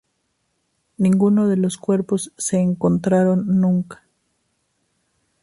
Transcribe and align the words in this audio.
Ninguno 0.97 1.47
de 1.47 1.57
los 1.57 1.77
cuerpos 1.77 2.33
se 2.35 2.57
encontraron 2.57 3.45
nunca. 3.59 4.03